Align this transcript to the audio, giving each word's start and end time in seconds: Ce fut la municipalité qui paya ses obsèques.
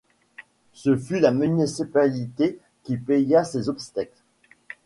Ce 0.73 0.97
fut 0.97 1.19
la 1.19 1.29
municipalité 1.29 2.57
qui 2.81 2.97
paya 2.97 3.43
ses 3.43 3.69
obsèques. 3.69 4.23